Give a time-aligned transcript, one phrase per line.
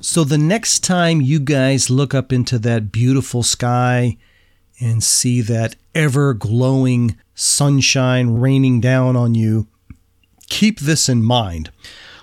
[0.00, 4.16] So the next time you guys look up into that beautiful sky
[4.80, 9.66] and see that ever glowing sunshine raining down on you,
[10.48, 11.72] keep this in mind.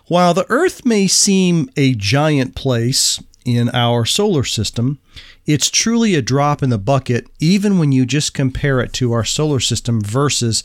[0.07, 4.99] While the Earth may seem a giant place in our solar system,
[5.45, 9.26] it's truly a drop in the bucket, even when you just compare it to our
[9.26, 10.63] solar system versus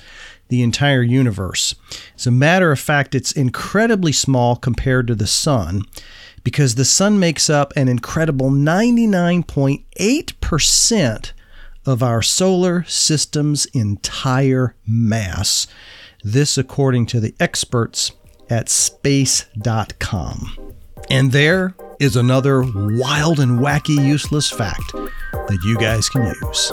[0.48, 1.74] the entire universe.
[2.14, 5.83] As a matter of fact, it's incredibly small compared to the sun
[6.42, 11.32] because the sun makes up an incredible 99.8%
[11.86, 15.66] of our solar system's entire mass.
[16.22, 18.12] This, according to the experts
[18.48, 19.55] at space.com.
[21.08, 26.72] And there is another wild and wacky useless fact that you guys can use.